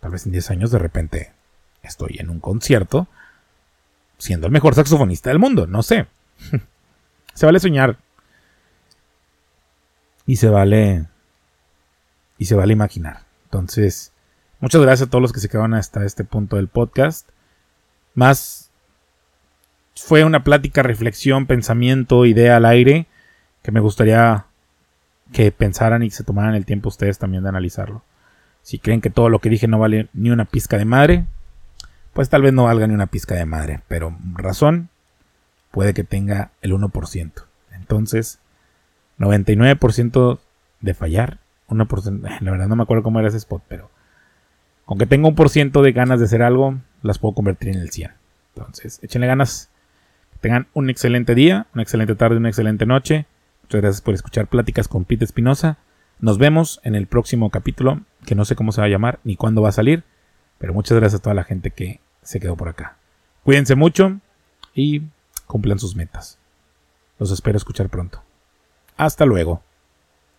[0.00, 1.32] Tal vez en 10 años de repente
[1.82, 3.08] estoy en un concierto
[4.18, 6.06] siendo el mejor saxofonista del mundo, no sé.
[7.34, 7.98] se vale soñar.
[10.28, 11.06] Y se vale...
[12.36, 13.22] Y se vale imaginar.
[13.44, 14.12] Entonces,
[14.60, 17.26] muchas gracias a todos los que se quedaron hasta este punto del podcast.
[18.14, 18.70] Más
[19.96, 23.06] fue una plática, reflexión, pensamiento, idea al aire
[23.62, 24.44] que me gustaría
[25.32, 28.02] que pensaran y se tomaran el tiempo ustedes también de analizarlo.
[28.62, 31.24] Si creen que todo lo que dije no vale ni una pizca de madre,
[32.12, 34.90] pues tal vez no valga ni una pizca de madre, pero razón
[35.70, 37.32] puede que tenga el 1%.
[37.72, 38.40] Entonces,
[39.18, 40.38] 99%
[40.80, 41.38] de fallar
[41.68, 43.90] 1%, la verdad no me acuerdo cómo era ese spot, pero
[44.84, 47.80] con que tenga un por ciento de ganas de hacer algo, las puedo convertir en
[47.80, 48.12] el 100.
[48.54, 49.70] Entonces, échenle ganas.
[50.40, 53.26] tengan un excelente día, una excelente tarde, una excelente noche.
[53.64, 55.76] Muchas gracias por escuchar Pláticas con Pete Espinosa.
[56.20, 59.36] Nos vemos en el próximo capítulo, que no sé cómo se va a llamar ni
[59.36, 60.04] cuándo va a salir,
[60.56, 62.96] pero muchas gracias a toda la gente que se quedó por acá.
[63.44, 64.20] Cuídense mucho
[64.74, 65.02] y
[65.46, 66.38] cumplan sus metas.
[67.18, 68.22] Los espero escuchar pronto.
[68.98, 69.62] Hasta luego.